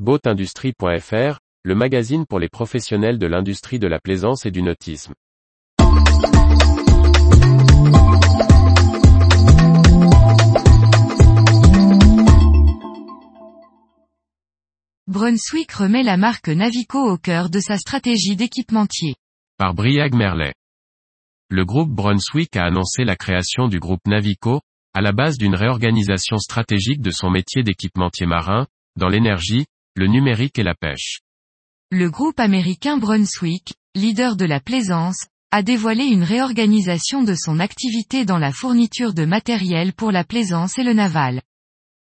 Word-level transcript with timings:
Boatindustrie.fr, 0.00 1.38
le 1.62 1.74
magazine 1.76 2.26
pour 2.26 2.40
les 2.40 2.48
professionnels 2.48 3.16
de 3.16 3.28
l'industrie 3.28 3.78
de 3.78 3.86
la 3.86 4.00
plaisance 4.00 4.44
et 4.44 4.50
du 4.50 4.60
nautisme. 4.60 5.14
Brunswick 15.06 15.70
remet 15.70 16.02
la 16.02 16.16
marque 16.16 16.48
Navico 16.48 16.98
au 16.98 17.16
cœur 17.16 17.48
de 17.48 17.60
sa 17.60 17.78
stratégie 17.78 18.34
d'équipementier. 18.34 19.14
Par 19.58 19.74
Briag 19.74 20.12
Merlet. 20.12 20.54
Le 21.50 21.64
groupe 21.64 21.90
Brunswick 21.90 22.56
a 22.56 22.64
annoncé 22.64 23.04
la 23.04 23.14
création 23.14 23.68
du 23.68 23.78
groupe 23.78 24.04
Navico, 24.08 24.60
à 24.92 25.00
la 25.00 25.12
base 25.12 25.38
d'une 25.38 25.54
réorganisation 25.54 26.38
stratégique 26.38 27.00
de 27.00 27.12
son 27.12 27.30
métier 27.30 27.62
d'équipementier 27.62 28.26
marin, 28.26 28.66
dans 28.96 29.08
l'énergie, 29.08 29.66
le 29.96 30.08
numérique 30.08 30.58
et 30.58 30.64
la 30.64 30.74
pêche. 30.74 31.20
Le 31.90 32.10
groupe 32.10 32.40
américain 32.40 32.96
Brunswick, 32.96 33.74
leader 33.94 34.36
de 34.36 34.44
la 34.44 34.58
plaisance, 34.58 35.26
a 35.52 35.62
dévoilé 35.62 36.04
une 36.06 36.24
réorganisation 36.24 37.22
de 37.22 37.34
son 37.34 37.60
activité 37.60 38.24
dans 38.24 38.38
la 38.38 38.50
fourniture 38.50 39.14
de 39.14 39.24
matériel 39.24 39.92
pour 39.92 40.10
la 40.10 40.24
plaisance 40.24 40.78
et 40.78 40.82
le 40.82 40.94
naval. 40.94 41.42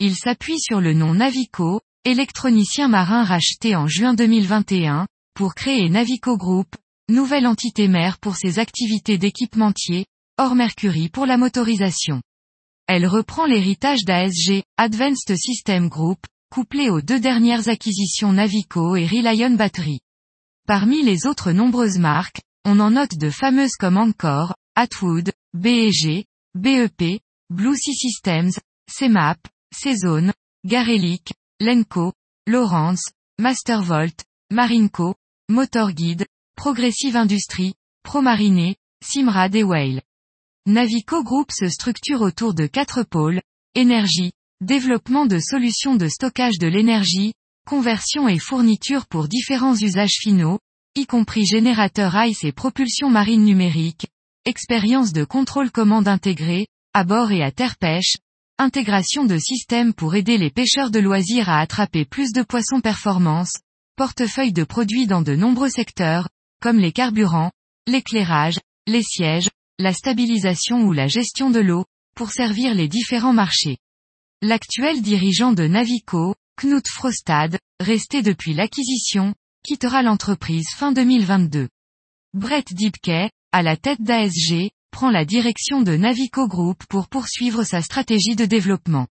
Il 0.00 0.14
s'appuie 0.14 0.60
sur 0.60 0.82
le 0.82 0.92
nom 0.92 1.14
Navico, 1.14 1.80
électronicien 2.04 2.88
marin 2.88 3.24
racheté 3.24 3.74
en 3.74 3.86
juin 3.86 4.12
2021, 4.12 5.06
pour 5.34 5.54
créer 5.54 5.88
Navico 5.88 6.36
Group, 6.36 6.68
nouvelle 7.08 7.46
entité 7.46 7.88
mère 7.88 8.18
pour 8.18 8.36
ses 8.36 8.58
activités 8.58 9.16
d'équipementier, 9.16 10.04
hors 10.36 10.54
Mercury 10.54 11.08
pour 11.08 11.24
la 11.24 11.38
motorisation. 11.38 12.20
Elle 12.86 13.06
reprend 13.06 13.46
l'héritage 13.46 14.04
d'ASG, 14.04 14.62
Advanced 14.76 15.36
System 15.36 15.88
Group, 15.88 16.18
couplé 16.50 16.90
aux 16.90 17.00
deux 17.00 17.20
dernières 17.20 17.68
acquisitions 17.68 18.32
Navico 18.32 18.96
et 18.96 19.06
Relion 19.06 19.50
Battery. 19.50 20.00
Parmi 20.66 21.02
les 21.02 21.26
autres 21.26 21.52
nombreuses 21.52 21.98
marques, 21.98 22.40
on 22.64 22.80
en 22.80 22.90
note 22.90 23.16
de 23.16 23.30
fameuses 23.30 23.76
comme 23.78 23.96
Encore, 23.96 24.54
Atwood, 24.74 25.32
BEG, 25.54 26.24
BEP, 26.54 27.20
Blue 27.50 27.76
Sea 27.76 27.94
Systems, 27.94 28.52
CMAP, 28.92 29.38
Cezone, 29.74 30.32
Garelic, 30.64 31.32
Lenco, 31.60 32.12
Lawrence, 32.46 33.12
Mastervolt, 33.38 34.24
Marinco, 34.50 35.14
Motorguide, 35.48 36.26
Progressive 36.56 37.16
Industrie, 37.16 37.74
Promarine, 38.02 38.74
Simrad 39.02 39.54
et 39.54 39.62
Whale. 39.62 40.02
Navico 40.66 41.22
Group 41.22 41.50
se 41.50 41.68
structure 41.68 42.20
autour 42.20 42.52
de 42.52 42.66
quatre 42.66 43.02
pôles, 43.02 43.40
énergie, 43.74 44.32
développement 44.60 45.24
de 45.24 45.38
solutions 45.38 45.94
de 45.94 46.08
stockage 46.08 46.58
de 46.58 46.66
l'énergie, 46.66 47.32
conversion 47.64 48.26
et 48.26 48.40
fourniture 48.40 49.06
pour 49.06 49.28
différents 49.28 49.76
usages 49.76 50.16
finaux, 50.20 50.58
y 50.96 51.06
compris 51.06 51.46
générateurs 51.46 52.16
ICE 52.16 52.42
et 52.42 52.50
propulsion 52.50 53.08
marine 53.08 53.44
numérique, 53.44 54.08
expérience 54.44 55.12
de 55.12 55.22
contrôle 55.22 55.70
commande 55.70 56.08
intégrée, 56.08 56.66
à 56.92 57.04
bord 57.04 57.30
et 57.30 57.44
à 57.44 57.52
terre 57.52 57.76
pêche, 57.76 58.16
intégration 58.58 59.24
de 59.24 59.38
systèmes 59.38 59.94
pour 59.94 60.16
aider 60.16 60.38
les 60.38 60.50
pêcheurs 60.50 60.90
de 60.90 60.98
loisirs 60.98 61.48
à 61.48 61.60
attraper 61.60 62.04
plus 62.04 62.32
de 62.32 62.42
poissons 62.42 62.80
performance, 62.80 63.52
portefeuille 63.94 64.52
de 64.52 64.64
produits 64.64 65.06
dans 65.06 65.22
de 65.22 65.36
nombreux 65.36 65.70
secteurs, 65.70 66.28
comme 66.60 66.78
les 66.78 66.90
carburants, 66.90 67.52
l'éclairage, 67.86 68.58
les 68.88 69.04
sièges, 69.04 69.50
la 69.78 69.92
stabilisation 69.92 70.82
ou 70.82 70.92
la 70.92 71.06
gestion 71.06 71.50
de 71.50 71.60
l'eau, 71.60 71.84
pour 72.16 72.32
servir 72.32 72.74
les 72.74 72.88
différents 72.88 73.32
marchés. 73.32 73.78
L'actuel 74.40 75.02
dirigeant 75.02 75.50
de 75.50 75.66
Navico, 75.66 76.36
Knut 76.62 76.86
Frostad, 76.86 77.58
resté 77.80 78.22
depuis 78.22 78.54
l'acquisition, 78.54 79.34
quittera 79.64 80.04
l'entreprise 80.04 80.68
fin 80.76 80.92
2022. 80.92 81.68
Brett 82.34 82.72
Dibke, 82.72 83.32
à 83.50 83.62
la 83.64 83.76
tête 83.76 84.00
d'ASG, 84.00 84.70
prend 84.92 85.10
la 85.10 85.24
direction 85.24 85.82
de 85.82 85.96
Navico 85.96 86.46
Group 86.46 86.84
pour 86.88 87.08
poursuivre 87.08 87.64
sa 87.64 87.82
stratégie 87.82 88.36
de 88.36 88.44
développement. 88.44 89.08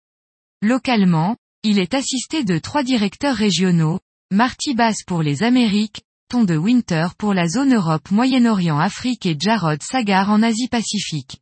Localement, 0.62 1.36
il 1.62 1.78
est 1.78 1.94
assisté 1.94 2.46
de 2.46 2.58
trois 2.58 2.84
directeurs 2.84 3.36
régionaux, 3.36 4.00
Marty 4.32 4.76
Bass 4.76 5.04
pour 5.06 5.24
les 5.24 5.44
Amériques, 5.44 6.04
Ton 6.30 6.46
de 6.46 6.56
Winter 6.56 7.08
pour 7.18 7.34
la 7.34 7.50
zone 7.50 7.76
Europe 7.76 8.12
Moyen-Orient 8.12 8.80
Afrique 8.80 9.26
et 9.26 9.36
Jarod 9.38 9.84
Sagar 9.84 10.30
en 10.30 10.42
Asie-Pacifique. 10.42 11.42